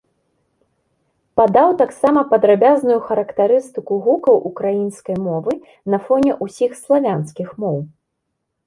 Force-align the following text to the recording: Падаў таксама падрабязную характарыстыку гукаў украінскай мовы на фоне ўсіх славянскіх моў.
Падаў 1.39 1.69
таксама 1.81 2.23
падрабязную 2.31 2.97
характарыстыку 3.11 3.93
гукаў 4.07 4.35
украінскай 4.53 5.15
мовы 5.29 5.53
на 5.97 6.03
фоне 6.09 6.31
ўсіх 6.49 6.71
славянскіх 6.83 7.59
моў. 7.65 7.77